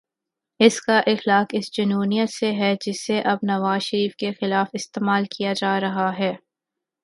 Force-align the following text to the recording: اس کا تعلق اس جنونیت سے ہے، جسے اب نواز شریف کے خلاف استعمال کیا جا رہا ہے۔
اس 0.59 0.81
کا 0.81 0.99
تعلق 1.05 1.53
اس 1.53 1.71
جنونیت 1.77 2.29
سے 2.29 2.51
ہے، 2.51 2.73
جسے 2.85 3.19
اب 3.21 3.37
نواز 3.43 3.81
شریف 3.81 4.15
کے 4.15 4.31
خلاف 4.31 4.67
استعمال 4.73 5.23
کیا 5.37 5.53
جا 5.53 5.79
رہا 5.79 6.09
ہے۔ 6.19 6.33